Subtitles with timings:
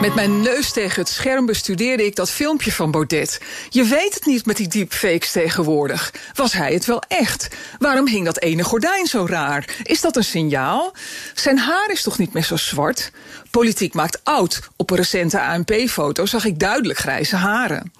[0.00, 3.40] Met mijn neus tegen het scherm bestudeerde ik dat filmpje van Baudet.
[3.68, 6.12] Je weet het niet met die deepfakes tegenwoordig.
[6.34, 7.48] Was hij het wel echt?
[7.78, 9.76] Waarom hing dat ene gordijn zo raar?
[9.82, 10.94] Is dat een signaal?
[11.34, 13.10] Zijn haar is toch niet meer zo zwart?
[13.50, 14.60] Politiek maakt oud.
[14.76, 17.92] Op een recente ANP-foto zag ik duidelijk grijze haren.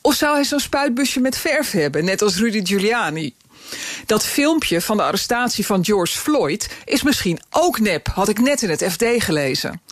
[0.00, 3.34] Of zou hij zo'n spuitbusje met verf hebben, net als Rudy Giuliani?
[4.06, 8.62] Dat filmpje van de arrestatie van George Floyd is misschien ook nep, had ik net
[8.62, 9.82] in het FD gelezen.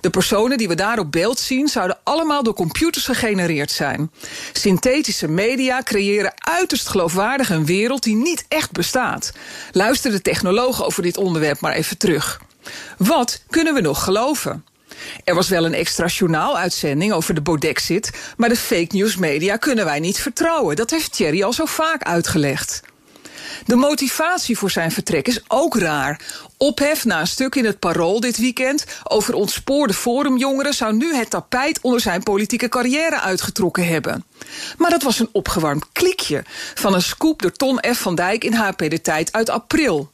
[0.00, 4.10] De personen die we daar op beeld zien zouden allemaal door computers gegenereerd zijn.
[4.52, 9.32] Synthetische media creëren uiterst geloofwaardig een wereld die niet echt bestaat.
[9.72, 12.40] Luister de technologen over dit onderwerp maar even terug.
[12.98, 14.64] Wat kunnen we nog geloven?
[15.24, 19.84] Er was wel een extra journaaluitzending over de Bodexit, maar de fake news media kunnen
[19.84, 20.76] wij niet vertrouwen.
[20.76, 22.82] Dat heeft Thierry al zo vaak uitgelegd.
[23.66, 26.20] De motivatie voor zijn vertrek is ook raar.
[26.56, 31.30] Ophef na een stuk in het Parool dit weekend over ontspoorde forumjongeren zou nu het
[31.30, 34.24] tapijt onder zijn politieke carrière uitgetrokken hebben.
[34.78, 37.98] Maar dat was een opgewarmd klikje van een scoop door Ton F.
[37.98, 40.10] van Dijk in HP De Tijd uit april.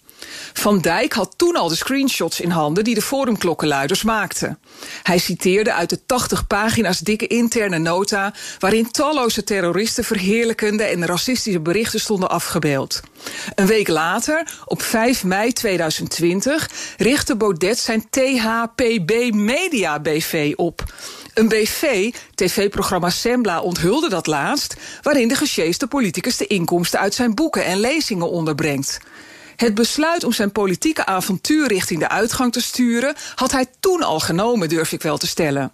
[0.53, 4.59] Van Dijk had toen al de screenshots in handen die de forumklokkenluiders maakten.
[5.03, 8.35] Hij citeerde uit de 80 pagina's dikke interne nota...
[8.59, 13.01] waarin talloze terroristen verheerlijkende en racistische berichten stonden afgebeeld.
[13.55, 20.85] Een week later, op 5 mei 2020, richtte Baudet zijn THPB Media BV op...
[21.35, 24.77] Een BV, tv-programma Sembla, onthulde dat laatst...
[25.03, 28.99] waarin de gesjeeste politicus de inkomsten uit zijn boeken en lezingen onderbrengt.
[29.57, 34.21] Het besluit om zijn politieke avontuur richting de uitgang te sturen had hij toen al
[34.21, 35.73] genomen, durf ik wel te stellen.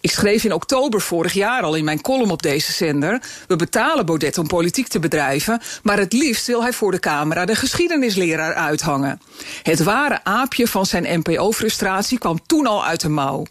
[0.00, 3.22] Ik schreef in oktober vorig jaar al in mijn column op deze zender...
[3.46, 5.60] we betalen Baudet om politiek te bedrijven...
[5.82, 9.20] maar het liefst wil hij voor de camera de geschiedenisleraar uithangen.
[9.62, 13.46] Het ware aapje van zijn NPO-frustratie kwam toen al uit de mouw.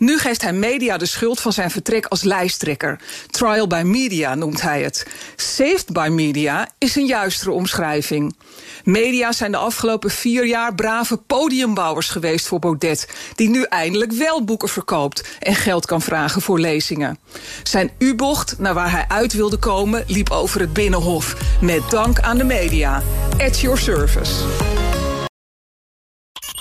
[0.00, 3.00] Nu geeft hij media de schuld van zijn vertrek als lijsttrekker.
[3.30, 5.06] Trial by media noemt hij het.
[5.36, 8.36] Saved by media is een juistere omschrijving.
[8.84, 13.08] Media zijn de afgelopen vier jaar brave podiumbouwers geweest voor Baudet...
[13.34, 17.18] die nu eindelijk wel boeken verkoopt en geld kan vragen voor lezingen.
[17.62, 21.36] Zijn U-bocht naar waar hij uit wilde komen liep over het Binnenhof.
[21.60, 23.02] Met dank aan de media.
[23.38, 24.32] At your service.